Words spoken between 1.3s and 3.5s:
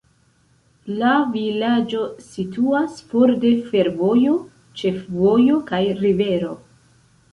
vilaĝo situas for